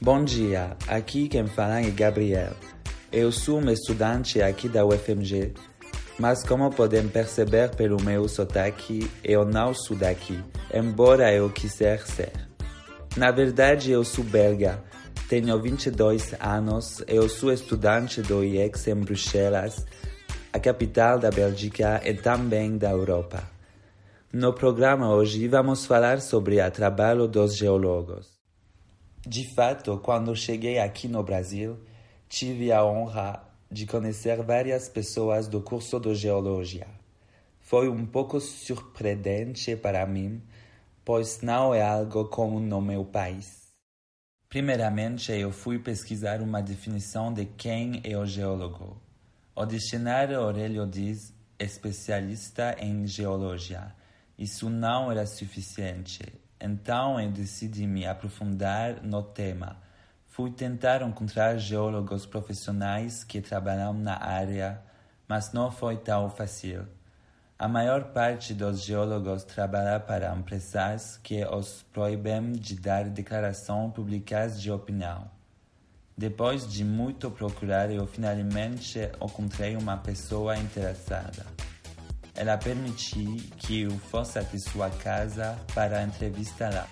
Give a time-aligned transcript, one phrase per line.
[0.00, 2.52] Bom dia, aqui quem fala é Gabriel.
[3.10, 5.54] Eu sou um estudante aqui da UFMG,
[6.20, 10.40] mas como podem perceber pelo meu sotaque, eu não sou daqui,
[10.72, 12.30] embora eu quiser ser.
[13.16, 14.80] Na verdade, eu sou belga,
[15.28, 19.84] tenho 22 anos, eu sou estudante do IEX em Bruxelas,
[20.52, 23.42] a capital da Bélgica e também da Europa.
[24.32, 28.37] No programa hoje vamos falar sobre o trabalho dos geólogos.
[29.26, 31.78] De fato, quando cheguei aqui no Brasil,
[32.28, 36.86] tive a honra de conhecer várias pessoas do curso de geologia.
[37.60, 40.40] Foi um pouco surpreendente para mim,
[41.04, 43.68] pois não é algo comum no meu país.
[44.48, 49.02] Primeiramente, eu fui pesquisar uma definição de quem é o geólogo.
[49.54, 53.94] O dicionário Aurélio diz especialista em geologia.
[54.38, 56.22] Isso não era suficiente
[56.60, 59.76] então eu decidi me aprofundar no tema.
[60.26, 64.80] Fui tentar encontrar geólogos profissionais que trabalham na área,
[65.26, 66.86] mas não foi tão fácil.
[67.58, 74.60] A maior parte dos geólogos trabalha para empresas que os proíbem de dar declarações públicas
[74.60, 75.28] de opinião.
[76.16, 81.46] Depois de muito procurar, eu finalmente encontrei uma pessoa interessada.
[82.38, 86.86] Ela permitiu que eu fosse até sua casa para entrevistá-la.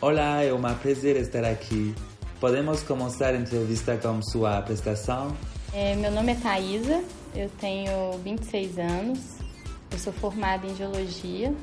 [0.00, 1.94] Olá, é um prazer estar aqui.
[2.40, 5.36] Podemos começar a entrevista com sua apresentação?
[5.72, 7.04] É, meu nome é Thaisa,
[7.36, 9.20] eu tenho 26 anos,
[9.92, 11.54] eu sou formada em Geologia,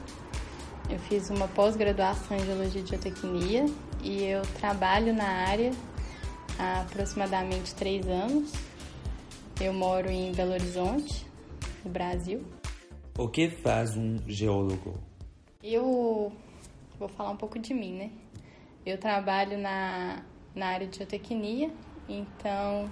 [0.89, 3.65] eu fiz uma pós-graduação em Geologia de Geotecnia
[4.01, 5.73] e eu trabalho na área
[6.57, 8.68] há aproximadamente três anos.
[9.61, 11.27] Eu moro em Belo Horizonte,
[11.83, 12.45] no Brasil.
[13.17, 14.97] O que faz um geólogo?
[15.61, 16.31] Eu
[16.97, 18.11] vou falar um pouco de mim, né?
[18.85, 20.23] Eu trabalho na,
[20.55, 21.69] na área de geotecnia,
[22.07, 22.89] então,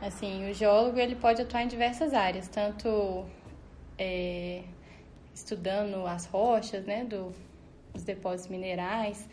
[0.00, 3.26] assim, o geólogo ele pode atuar em diversas áreas, tanto
[3.98, 4.62] é,
[5.34, 7.34] estudando as rochas, né, do,
[7.92, 9.28] dos depósitos minerais,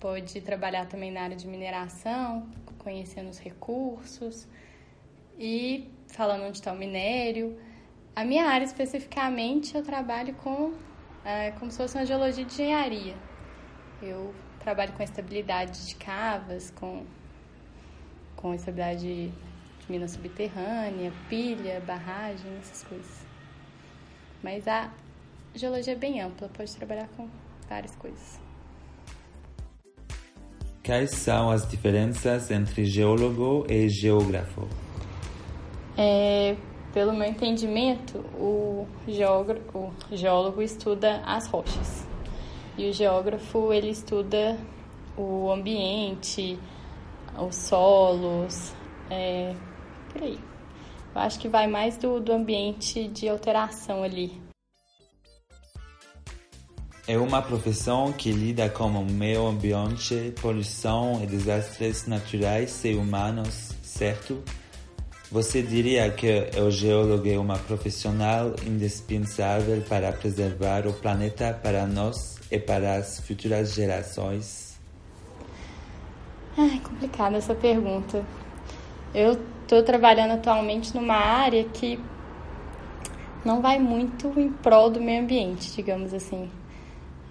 [0.00, 4.48] pode trabalhar também na área de mineração, conhecendo os recursos,
[5.38, 7.58] e falando onde está o minério.
[8.14, 10.72] A minha área especificamente eu trabalho com
[11.24, 13.14] é, como se fosse uma geologia de engenharia.
[14.02, 17.04] Eu trabalho com estabilidade de cavas, com,
[18.36, 23.24] com estabilidade de, de mina subterrânea, pilha, barragem, essas coisas.
[24.42, 24.90] Mas a
[25.54, 27.28] geologia é bem ampla, pode trabalhar com
[27.68, 28.40] várias coisas.
[30.84, 34.68] Quais são as diferenças entre geólogo e geógrafo?
[35.96, 36.56] É,
[36.92, 42.06] pelo meu entendimento, o, geógrafo, o geólogo estuda as rochas
[42.76, 44.58] e o geógrafo ele estuda
[45.16, 46.58] o ambiente,
[47.38, 48.72] os solos,
[49.10, 49.54] é,
[50.10, 50.38] por aí.
[51.14, 54.40] Eu acho que vai mais do, do ambiente de alteração ali.
[57.06, 63.72] É uma profissão que lida com o meio ambiente, poluição e desastres naturais e humanos,
[63.82, 64.42] certo?
[65.32, 72.38] Você diria que o geólogo é uma profissional indispensável para preservar o planeta para nós
[72.50, 74.78] e para as futuras gerações?
[76.54, 78.22] É complicada essa pergunta.
[79.14, 81.98] Eu estou trabalhando atualmente numa área que
[83.42, 86.50] não vai muito em prol do meio ambiente, digamos assim.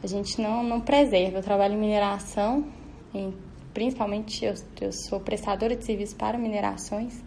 [0.01, 1.38] A gente não, não preserva.
[1.38, 2.66] Eu trabalho em mineração,
[3.13, 3.31] em,
[3.75, 7.22] principalmente eu, eu sou prestadora de serviços para minerações.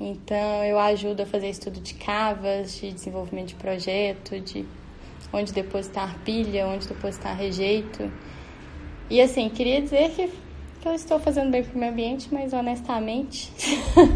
[0.00, 4.64] Então, eu ajudo a fazer estudo de cavas, de desenvolvimento de projeto, de
[5.32, 8.10] onde depositar pilha, onde depositar rejeito.
[9.08, 10.28] E assim, queria dizer que,
[10.80, 13.52] que eu estou fazendo bem para o meio ambiente, mas honestamente,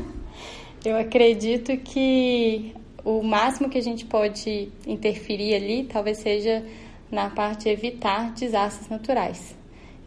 [0.84, 2.74] eu acredito que
[3.04, 6.64] o máximo que a gente pode interferir ali talvez seja
[7.10, 9.56] na parte de evitar desastres naturais.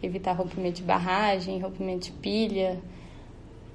[0.04, 2.80] Evitar rompimento de barragem, rompimento de pilha,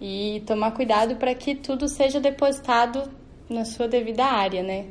[0.00, 3.10] e tomar cuidado para que tudo seja depositado
[3.48, 4.86] na sua devida área, né?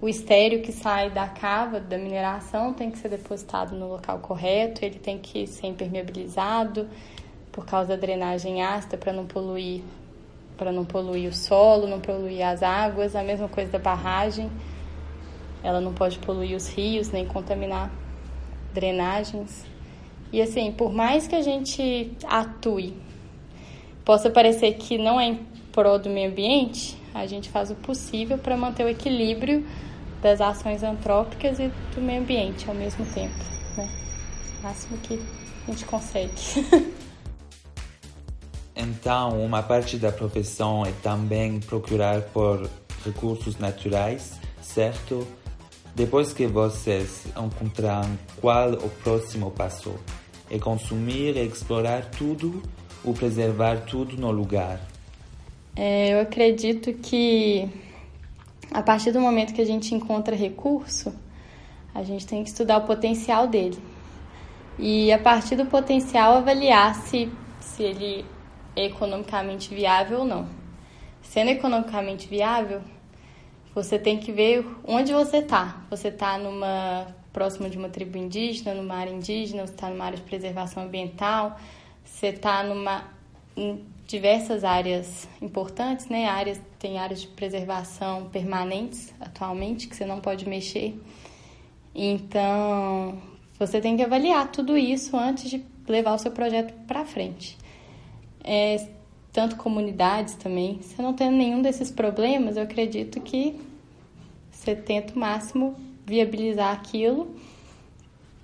[0.00, 4.84] O estéreo que sai da cava, da mineração, tem que ser depositado no local correto,
[4.84, 6.88] ele tem que ser impermeabilizado
[7.50, 9.82] por causa da drenagem ácida para não poluir
[10.56, 14.50] para não poluir o solo, não poluir as águas, a mesma coisa da barragem.
[15.62, 17.90] Ela não pode poluir os rios nem contaminar
[18.72, 19.66] drenagens.
[20.32, 22.94] E assim, por mais que a gente atue
[24.06, 25.34] possa parecer que não é em
[25.72, 29.66] prol do meio ambiente, a gente faz o possível para manter o equilíbrio
[30.22, 33.34] das ações antrópicas e do meio ambiente ao mesmo tempo.
[33.76, 33.90] Né?
[34.62, 35.20] máximo que
[35.66, 36.32] a gente consegue.
[38.78, 42.68] Então, uma parte da profissão é também procurar por
[43.04, 45.26] recursos naturais, certo?
[45.94, 49.94] Depois que vocês encontraram qual o próximo passo,
[50.50, 52.62] é consumir e explorar tudo
[53.04, 54.80] ou preservar tudo no lugar?
[55.74, 57.68] É, eu acredito que
[58.70, 61.14] a partir do momento que a gente encontra recurso,
[61.94, 63.78] a gente tem que estudar o potencial dele.
[64.78, 68.24] E a partir do potencial avaliar se, se ele
[68.74, 70.48] é economicamente viável ou não.
[71.22, 72.82] Sendo economicamente viável,
[73.74, 75.82] você tem que ver onde você está.
[75.90, 80.16] Você está numa próximo de uma tribo indígena, numa área indígena, você está numa área
[80.16, 81.58] de preservação ambiental,
[82.06, 83.04] você está numa
[83.54, 86.26] em diversas áreas importantes, né?
[86.26, 90.98] Áreas tem áreas de preservação permanentes atualmente que você não pode mexer.
[91.94, 93.20] Então,
[93.58, 97.58] você tem que avaliar tudo isso antes de levar o seu projeto para frente
[98.46, 98.86] é,
[99.32, 100.80] tanto comunidades também.
[100.80, 103.60] Se não tem nenhum desses problemas, eu acredito que
[104.50, 105.74] você tenta o máximo
[106.06, 107.34] viabilizar aquilo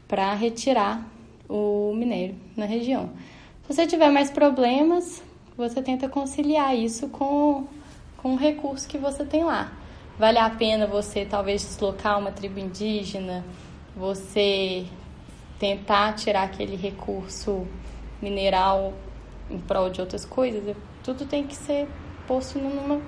[0.08, 1.08] para retirar
[1.48, 3.10] o minério na região.
[3.62, 5.22] Se você tiver mais problemas,
[5.56, 7.66] você tenta conciliar isso com,
[8.16, 9.72] com o recurso que você tem lá.
[10.18, 13.44] Vale a pena você talvez deslocar uma tribo indígena,
[13.96, 14.84] você
[15.58, 17.66] tentar tirar aquele recurso
[18.20, 18.92] mineral
[19.48, 21.88] em prol de outras coisas, tudo tem que ser
[22.26, 23.00] posto numa,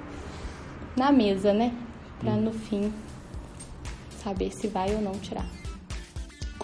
[0.97, 1.75] na mesa, né?
[2.21, 2.93] Para no fim
[4.23, 5.64] saber se vai ou não tirar.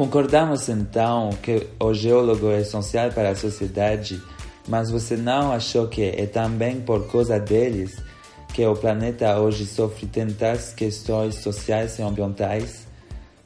[0.00, 4.18] Concordamos então que o geólogo é essencial para a sociedade,
[4.66, 8.02] mas você não achou que é também por causa deles
[8.54, 12.88] que o planeta hoje sofre tantas questões sociais e ambientais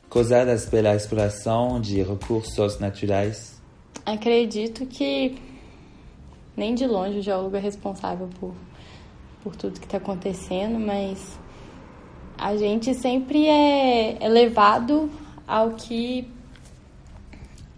[0.08, 3.60] causadas pela exploração de recursos naturais?
[4.06, 5.36] Acredito que
[6.56, 8.54] nem de longe o geólogo é responsável por,
[9.42, 11.36] por tudo que está acontecendo, mas
[12.38, 15.10] a gente sempre é, é levado
[15.48, 16.32] ao que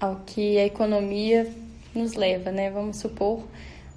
[0.01, 1.51] ao que a economia
[1.95, 2.71] nos leva, né?
[2.71, 3.45] Vamos supor,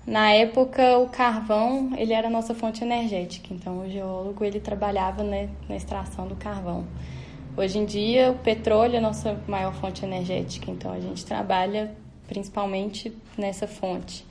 [0.10, 5.24] na época o carvão ele era a nossa fonte energética, então o geólogo ele trabalhava
[5.24, 6.88] né, na extração do carvão.
[7.56, 11.96] Hoje em dia o petróleo é a nossa maior fonte energética, então a gente trabalha
[12.28, 14.26] principalmente nessa fonte.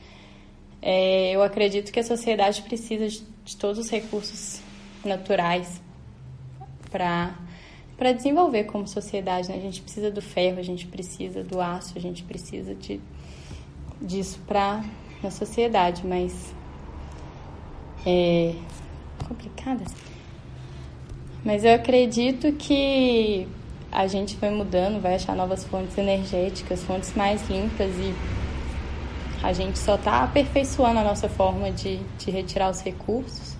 [0.82, 4.60] É, eu acredito que a sociedade precisa de, de todos os recursos
[5.04, 5.80] naturais
[6.90, 7.36] para
[7.98, 9.48] para desenvolver como sociedade.
[9.48, 9.56] Né?
[9.56, 13.00] A gente precisa do ferro, a gente precisa do aço, a gente precisa de,
[14.00, 14.84] disso para
[15.22, 16.54] a sociedade, mas
[18.06, 18.54] é
[19.26, 19.84] complicada.
[21.44, 23.48] Mas eu acredito que
[23.90, 28.14] a gente vai mudando, vai achar novas fontes energéticas, fontes mais limpas e
[29.42, 33.56] a gente só está aperfeiçoando a nossa forma de, de retirar os recursos.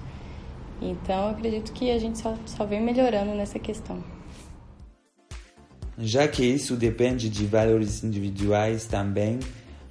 [0.81, 4.18] Então, eu acredito que a gente só, só vem melhorando nessa questão.
[6.01, 9.41] Já que isso depende de valores individuais também,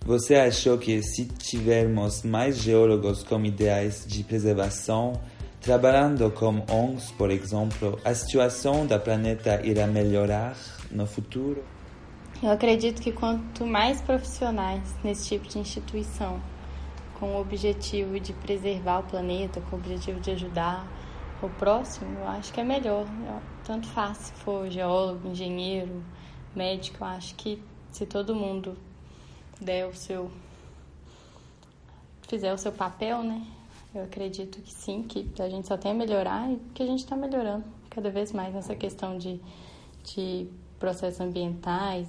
[0.06, 5.19] você achou que se tivermos mais geólogos com ideais de preservação,
[5.59, 10.55] trabalhando com ONGs, por exemplo, a situação do planeta irá melhorar
[10.89, 11.62] no futuro?
[12.41, 16.41] Eu acredito que quanto mais profissionais nesse tipo de instituição,
[17.20, 20.88] com o objetivo de preservar o planeta, com o objetivo de ajudar
[21.41, 23.05] o próximo, eu acho que é melhor.
[23.67, 26.01] Tanto faz se for geólogo, engenheiro,
[26.55, 28.77] médico, eu acho que se todo mundo
[29.59, 30.31] der o seu
[32.29, 33.45] fizer o seu papel, né?
[33.93, 37.00] Eu acredito que sim, que a gente só tem a melhorar e que a gente
[37.00, 39.41] está melhorando cada vez mais nessa questão de,
[40.01, 40.47] de
[40.79, 42.07] processos ambientais.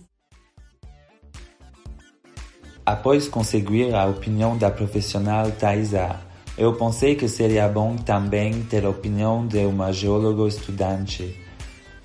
[2.86, 6.20] Após conseguir a opinião da profissional Thaisa,
[6.56, 11.47] eu pensei que seria bom também ter a opinião de uma geóloga estudante.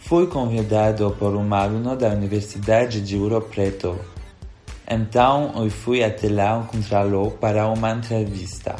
[0.06, 3.98] Fui convidado por um aluno da Universidade de Ouro Preto.
[4.88, 8.76] Então eu fui até lá encontrá-lo para uma entrevista.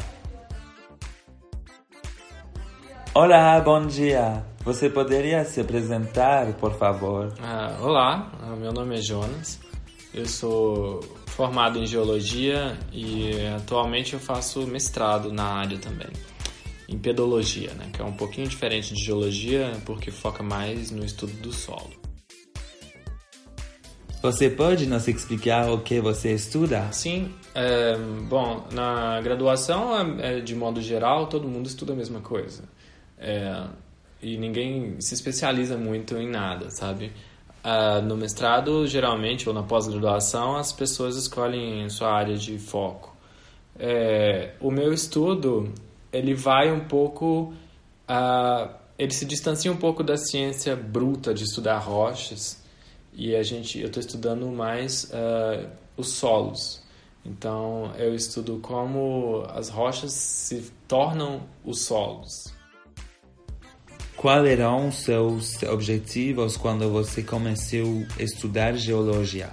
[3.14, 4.44] Olá, bom dia.
[4.64, 7.32] Você poderia se apresentar, por favor?
[7.42, 9.58] Ah, olá, meu nome é Jonas.
[10.12, 16.10] Eu sou formado em geologia e atualmente eu faço mestrado na área também,
[16.88, 21.32] em pedologia, né, que é um pouquinho diferente de geologia porque foca mais no estudo
[21.34, 22.04] do solo.
[24.22, 26.90] Você pode nos explicar o que você estuda?
[26.92, 27.94] Sim, é,
[28.26, 32.64] bom, na graduação, é, é, de modo geral, todo mundo estuda a mesma coisa.
[33.18, 33.64] É,
[34.22, 37.12] e ninguém se especializa muito em nada, sabe?
[37.62, 43.14] Uh, no mestrado, geralmente, ou na pós-graduação, as pessoas escolhem sua área de foco.
[43.78, 45.70] É, o meu estudo,
[46.16, 47.52] ele vai um pouco...
[48.08, 52.62] Uh, ele se distancia um pouco da ciência bruta de estudar rochas
[53.12, 56.82] e a gente, eu estou estudando mais uh, os solos.
[57.24, 62.52] Então, eu estudo como as rochas se tornam os solos.
[64.16, 69.50] Quais eram seus objetivos quando você começou a estudar geologia?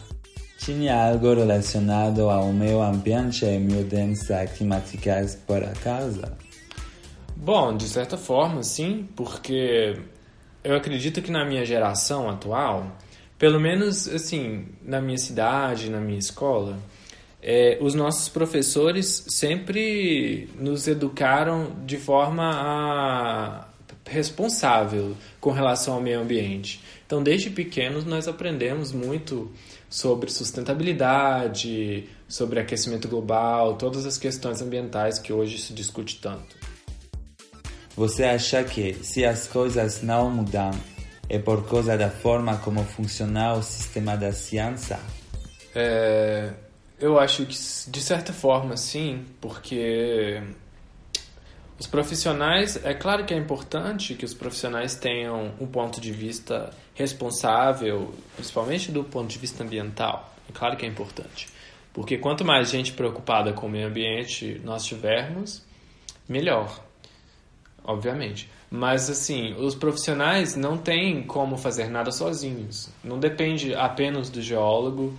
[0.57, 6.21] Tinha algo relacionado ao meio ambiente e mudanças climáticas por acaso?
[7.43, 9.97] Bom, de certa forma, sim, porque
[10.63, 12.95] eu acredito que na minha geração atual,
[13.35, 16.77] pelo menos assim, na minha cidade, na minha escola,
[17.41, 23.67] é, os nossos professores sempre nos educaram de forma a,
[24.05, 26.79] responsável com relação ao meio ambiente.
[27.07, 29.51] Então, desde pequenos, nós aprendemos muito
[29.89, 36.61] sobre sustentabilidade, sobre aquecimento global, todas as questões ambientais que hoje se discute tanto.
[37.95, 40.71] Você acha que, se as coisas não mudam,
[41.29, 44.99] é por causa da forma como funciona o sistema da ciência?
[45.75, 46.51] É,
[46.99, 47.55] eu acho que,
[47.89, 50.41] de certa forma, sim, porque
[51.79, 56.69] os profissionais, é claro que é importante que os profissionais tenham um ponto de vista
[56.93, 60.33] responsável, principalmente do ponto de vista ambiental.
[60.47, 61.49] É claro que é importante.
[61.91, 65.65] Porque quanto mais gente preocupada com o meio ambiente nós tivermos,
[66.29, 66.83] melhor,
[67.83, 68.49] obviamente.
[68.69, 72.89] Mas, assim, os profissionais não têm como fazer nada sozinhos.
[73.03, 75.13] Não depende apenas do geólogo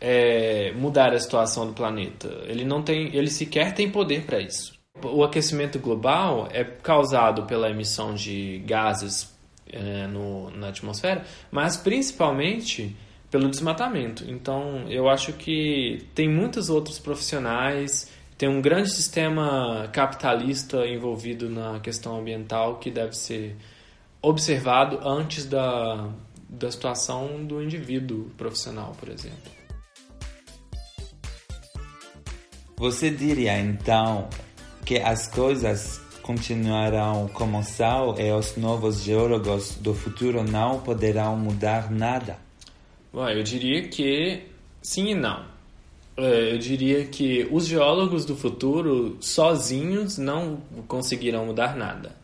[0.00, 2.28] é, mudar a situação do planeta.
[2.46, 4.72] Ele não tem, ele sequer tem poder para isso.
[5.02, 9.32] O aquecimento global é causado pela emissão de gases
[9.72, 12.94] é, no, na atmosfera, mas principalmente
[13.30, 14.24] pelo desmatamento.
[14.28, 18.10] Então, eu acho que tem muitos outros profissionais,
[18.42, 23.56] tem um grande sistema capitalista envolvido na questão ambiental que deve ser
[24.20, 26.08] observado antes da,
[26.48, 29.38] da situação do indivíduo profissional, por exemplo.
[32.78, 34.28] Você diria então
[34.84, 41.92] que as coisas continuarão como são e os novos geólogos do futuro não poderão mudar
[41.92, 42.36] nada?
[43.12, 44.48] Bom, eu diria que
[44.82, 45.51] sim e não.
[46.16, 52.14] É, eu diria que os geólogos do futuro sozinhos não conseguirão mudar nada.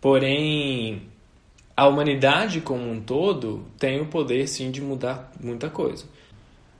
[0.00, 1.02] Porém,
[1.76, 6.04] a humanidade como um todo tem o poder sim de mudar muita coisa.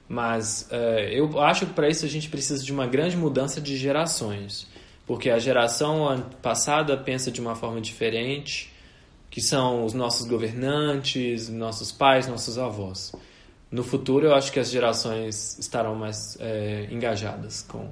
[0.09, 3.77] Mas uh, eu acho que para isso a gente precisa de uma grande mudança de
[3.77, 4.69] gerações
[5.07, 8.73] porque a geração passada pensa de uma forma diferente,
[9.31, 13.13] que são os nossos governantes, nossos pais, nossos avós.
[13.71, 17.91] No futuro, eu acho que as gerações estarão mais é, engajadas com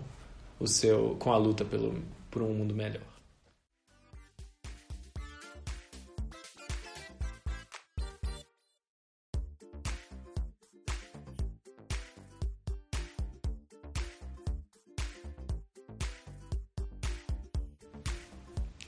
[0.61, 2.01] o seu, com a luta pelo,
[2.31, 3.03] por um mundo melhor.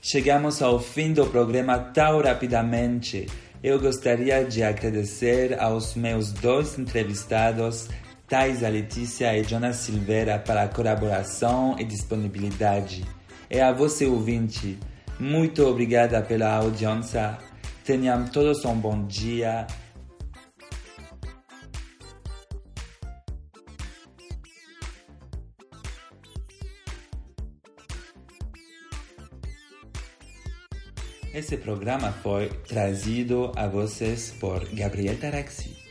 [0.01, 3.27] Chegamos ao fim do programa tão rapidamente.
[3.67, 7.89] Eu gostaria de agradecer aos meus dois entrevistados,
[8.29, 13.05] Thaisa Letícia e Jonas Silveira, pela colaboração e disponibilidade.
[13.51, 14.79] E a você, ouvinte,
[15.19, 17.39] muito obrigada pela audiência.
[17.85, 19.67] Tenham todos um bom dia
[31.47, 35.86] Esse programa foi trazido a vocês por Gabriel Taraxi.